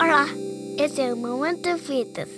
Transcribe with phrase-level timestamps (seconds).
[0.00, 0.26] Olá,
[0.78, 2.28] esse é o Momento Fitas.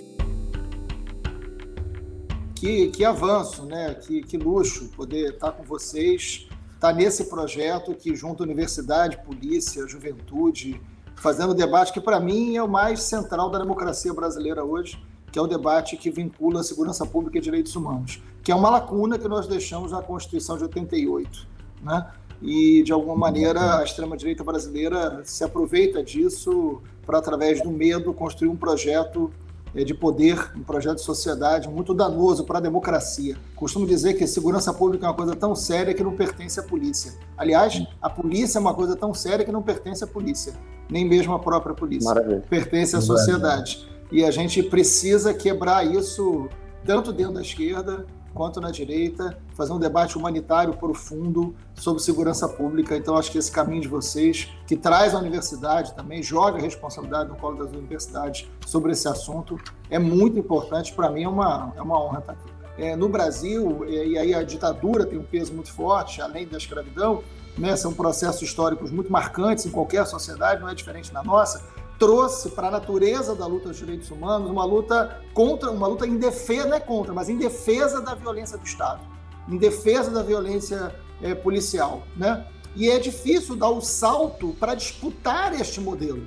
[2.55, 3.93] Que, que avanço, né?
[3.93, 10.81] Que, que luxo poder estar com vocês, estar nesse projeto que junta universidade, polícia, juventude,
[11.15, 14.99] fazendo o debate que, para mim, é o mais central da democracia brasileira hoje,
[15.31, 18.71] que é o debate que vincula a segurança pública e direitos humanos, que é uma
[18.71, 21.47] lacuna que nós deixamos na Constituição de 88.
[21.83, 22.07] Né?
[22.41, 28.49] E, de alguma maneira, a extrema-direita brasileira se aproveita disso para, através do medo, construir
[28.49, 29.31] um projeto
[29.75, 33.37] eh, de poder, um projeto de sociedade muito danoso para a democracia.
[33.55, 37.13] Costumo dizer que segurança pública é uma coisa tão séria que não pertence à polícia.
[37.37, 40.53] Aliás, a polícia é uma coisa tão séria que não pertence à polícia,
[40.89, 42.09] nem mesmo à própria polícia.
[42.09, 42.43] Maravilha.
[42.49, 43.87] Pertence à sociedade.
[44.11, 46.49] E a gente precisa quebrar isso
[46.85, 52.95] tanto dentro da esquerda quanto na direita, fazer um debate humanitário profundo sobre segurança pública.
[52.95, 57.29] Então, acho que esse caminho de vocês, que traz a universidade também, joga a responsabilidade
[57.29, 59.57] no colo das universidades sobre esse assunto,
[59.89, 60.93] é muito importante.
[60.93, 62.51] Para mim, é uma, é uma honra estar aqui.
[62.77, 67.21] É, no Brasil, e aí a ditadura tem um peso muito forte, além da escravidão,
[67.57, 71.61] né, são processos históricos muito marcantes em qualquer sociedade, não é diferente na nossa
[72.01, 76.17] trouxe para a natureza da luta dos direitos humanos uma luta contra, uma luta em
[76.17, 79.01] defesa, não é contra, mas em defesa da violência do Estado,
[79.47, 82.47] em defesa da violência é, policial, né?
[82.75, 86.23] E é difícil dar o salto para disputar este modelo,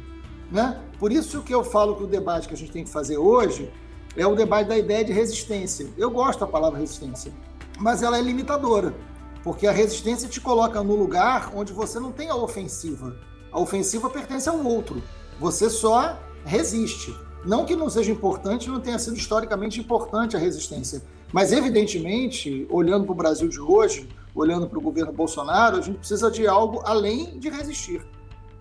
[0.49, 0.81] né?
[0.97, 3.69] Por isso que eu falo que o debate que a gente tem que fazer hoje
[4.17, 5.89] é o debate da ideia de resistência.
[5.99, 7.33] Eu gosto da palavra resistência,
[7.81, 8.95] mas ela é limitadora,
[9.43, 13.17] porque a resistência te coloca no lugar onde você não tem a ofensiva.
[13.51, 15.03] A ofensiva pertence ao outro.
[15.39, 17.15] Você só resiste.
[17.45, 23.05] Não que não seja importante, não tenha sido historicamente importante a resistência, mas evidentemente, olhando
[23.05, 26.81] para o Brasil de hoje, olhando para o governo Bolsonaro, a gente precisa de algo
[26.85, 28.05] além de resistir.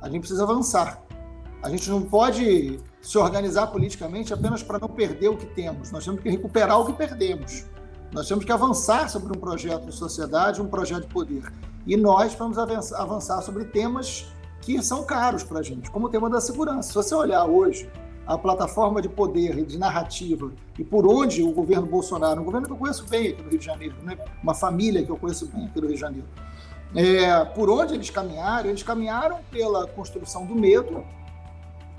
[0.02, 1.02] A gente precisa avançar.
[1.62, 5.92] A gente não pode se organizar politicamente apenas para não perder o que temos.
[5.92, 7.64] Nós temos que recuperar o que perdemos.
[8.12, 11.52] Nós temos que avançar sobre um projeto de sociedade, um projeto de poder.
[11.86, 14.26] E nós vamos avançar sobre temas
[14.64, 16.90] que são caros para a gente, como o tema da segurança.
[16.90, 17.90] Se você olhar hoje
[18.26, 22.68] a plataforma de poder e de narrativa e por onde o governo Bolsonaro, um governo
[22.68, 24.18] que eu conheço bem aqui no Rio de Janeiro, né?
[24.42, 26.28] uma família que eu conheço bem aqui no Rio de Janeiro,
[26.96, 31.04] é, por onde eles caminharam, eles caminharam pela construção do medo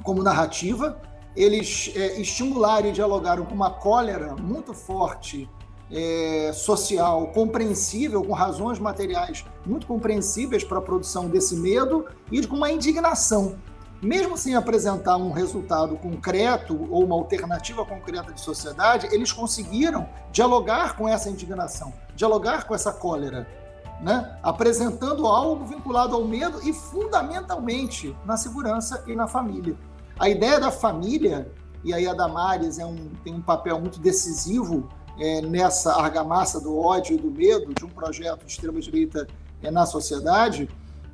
[0.03, 0.99] como narrativa,
[1.37, 5.49] eles é, estimularam e dialogaram com uma cólera muito forte
[5.91, 12.57] é, social compreensível, com razões materiais muito compreensíveis para a produção desse medo e com
[12.57, 13.57] uma indignação.
[14.03, 20.97] Mesmo sem apresentar um resultado concreto ou uma alternativa concreta de sociedade, eles conseguiram dialogar
[20.97, 23.49] com essa indignação, dialogar com essa cólera,
[24.03, 24.39] né?
[24.43, 29.75] apresentando algo vinculado ao medo e fundamentalmente na segurança e na família.
[30.19, 31.51] A ideia da família,
[31.83, 34.89] e aí a Damares é um, tem um papel muito decisivo
[35.19, 39.27] é, nessa argamassa do ódio e do medo de um projeto de extrema-direita
[39.63, 40.69] é, na sociedade,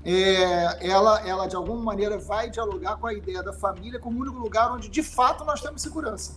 [0.05, 4.23] é, ela, ela de alguma maneira vai dialogar com a ideia da família como o
[4.23, 6.35] único lugar onde de fato nós temos segurança.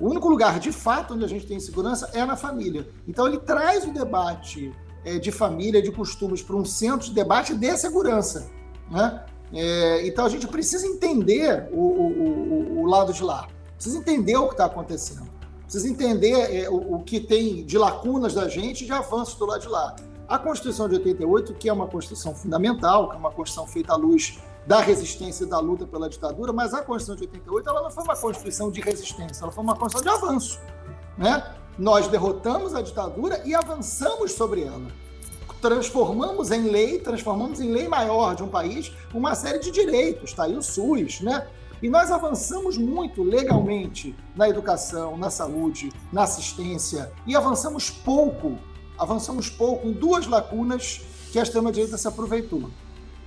[0.00, 2.88] O único lugar de fato onde a gente tem segurança é na família.
[3.06, 4.72] Então ele traz o debate
[5.04, 8.50] é, de família, de costumes, para um centro de debate de segurança.
[8.90, 9.24] Né?
[9.52, 13.46] É, então a gente precisa entender o, o, o, o lado de lá,
[13.76, 15.33] precisa entender o que está acontecendo
[15.64, 19.46] precisa entender é, o, o, que tem de lacunas da gente e de avanços do
[19.46, 19.96] lado de lá.
[20.28, 23.96] A Constituição de 88, que é uma Constituição fundamental, que é uma Constituição feita à
[23.96, 27.90] luz da resistência e da luta pela ditadura, mas a Constituição de 88 ela não
[27.90, 30.60] foi uma Constituição de resistência, ela foi uma Constituição de avanço.
[31.18, 31.54] Né?
[31.78, 34.86] Nós derrotamos a ditadura e avançamos sobre ela.
[35.60, 40.44] Transformamos em lei, transformamos em lei maior de um país uma série de direitos, está
[40.44, 41.46] aí o SUS, né?
[41.84, 48.58] E nós avançamos muito legalmente na educação, na saúde, na assistência, e avançamos pouco,
[48.98, 52.70] avançamos pouco em duas lacunas que a extrema-direita se aproveitou.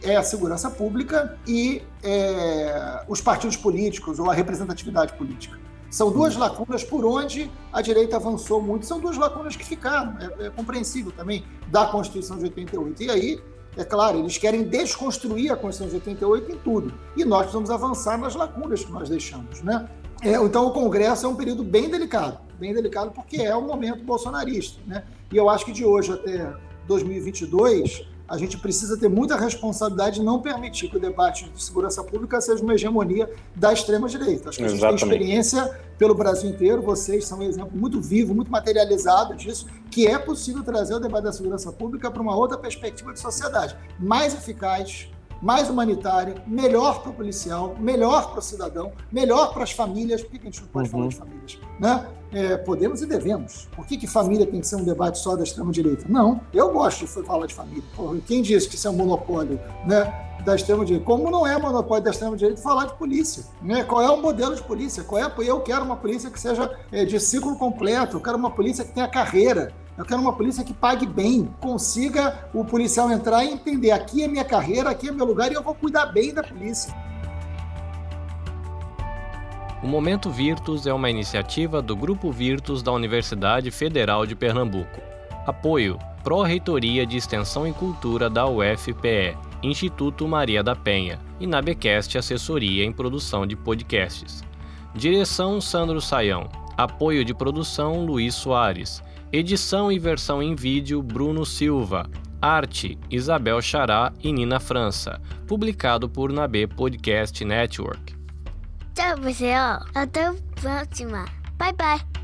[0.02, 5.60] É a segurança pública e é, os partidos políticos ou a representatividade política.
[5.92, 10.48] São duas lacunas por onde a direita avançou muito, são duas lacunas que ficaram, é,
[10.48, 13.04] é compreensível também, da Constituição de 88.
[13.04, 13.40] E aí
[13.78, 16.94] é claro, eles querem desconstruir a Constituição de 88 em tudo.
[17.16, 19.62] E nós precisamos avançar nas lacunas que nós deixamos.
[19.62, 19.88] Né?
[20.24, 22.40] É, então, o Congresso é um período bem delicado.
[22.60, 24.82] Bem delicado porque é o momento bolsonarista.
[24.88, 25.04] Né?
[25.32, 26.54] E eu acho que de hoje até
[26.88, 32.04] 2022 a gente precisa ter muita responsabilidade de não permitir que o debate de segurança
[32.04, 34.50] pública seja uma hegemonia da extrema-direita.
[34.50, 38.36] Acho que a gente tem experiência pelo Brasil inteiro, vocês são um exemplo muito vivo,
[38.36, 42.58] muito materializado disso, que é possível trazer o debate da segurança pública para uma outra
[42.58, 45.10] perspectiva de sociedade, mais eficaz,
[45.42, 50.22] mais humanitária, melhor para o policial, melhor para o cidadão, melhor para as famílias.
[50.22, 50.92] Por que a gente não pode uhum.
[50.92, 51.60] falar de famílias?
[51.80, 52.08] Né?
[52.32, 53.68] É, podemos e devemos.
[53.76, 56.06] Por que, que família tem que ser um debate só da extrema-direita?
[56.10, 57.84] Não, eu gosto de falar de família.
[58.26, 60.14] Quem disse que isso é um monopólio né,
[60.44, 61.06] da extrema-direita?
[61.06, 63.46] Como não é monopólio da extrema-direita falar de polícia?
[63.62, 63.84] Né?
[63.84, 65.04] Qual é o modelo de polícia?
[65.04, 65.32] Qual é?
[65.48, 68.92] Eu quero uma polícia que seja é, de ciclo completo, eu quero uma polícia que
[68.92, 73.92] tenha carreira, eu quero uma polícia que pague bem, consiga o policial entrar e entender:
[73.92, 76.94] aqui é minha carreira, aqui é meu lugar e eu vou cuidar bem da polícia.
[79.82, 85.02] O Momento Virtus é uma iniciativa do Grupo Virtus da Universidade Federal de Pernambuco.
[85.48, 92.84] Apoio: Pró-Reitoria de Extensão e Cultura da UFPE, Instituto Maria da Penha e Nabecast Assessoria
[92.84, 94.44] em Produção de Podcasts.
[94.94, 96.50] Direção: Sandro Saião.
[96.76, 99.02] Apoio de produção: Luiz Soares.
[99.32, 102.10] Edição e versão em vídeo Bruno Silva.
[102.42, 105.22] Arte Isabel Chará e Nina França.
[105.46, 108.16] Publicado por Nabe Podcast Network.
[108.96, 109.86] Tchau, pessoal.
[109.94, 111.26] Até a próxima.
[111.58, 112.17] Bye, bye.